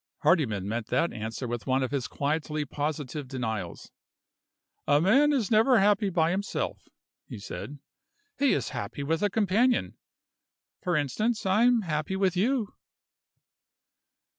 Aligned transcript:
Hardyman 0.23 0.67
met 0.67 0.87
that 0.87 1.13
answer 1.13 1.47
with 1.47 1.67
one 1.67 1.83
of 1.83 1.91
his 1.91 2.07
quietly 2.07 2.65
positive 2.65 3.27
denials. 3.27 3.91
"A 4.87 4.99
man 4.99 5.31
is 5.31 5.51
never 5.51 5.77
happy 5.77 6.09
by 6.09 6.31
himself," 6.31 6.87
he 7.27 7.37
said. 7.37 7.77
"He 8.39 8.53
is 8.53 8.69
happy 8.69 9.03
with 9.03 9.21
a 9.21 9.29
companion. 9.29 9.97
For 10.81 10.95
instance, 10.95 11.45
I 11.45 11.65
am 11.65 11.81
happy 11.83 12.15
with 12.15 12.35
you." 12.35 12.73